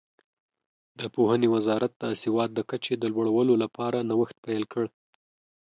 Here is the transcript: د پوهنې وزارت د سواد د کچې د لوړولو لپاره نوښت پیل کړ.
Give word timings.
د 0.99 1.01
پوهنې 1.15 1.47
وزارت 1.55 1.91
د 2.01 2.03
سواد 2.23 2.49
د 2.53 2.59
کچې 2.69 2.93
د 2.99 3.03
لوړولو 3.13 3.53
لپاره 3.63 4.05
نوښت 4.09 4.35
پیل 4.45 4.63
کړ. 4.73 4.85